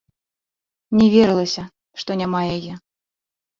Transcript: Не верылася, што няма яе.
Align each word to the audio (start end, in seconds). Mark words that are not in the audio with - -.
Не 1.01 1.07
верылася, 1.17 1.63
што 2.01 2.19
няма 2.25 2.43
яе. 2.57 2.73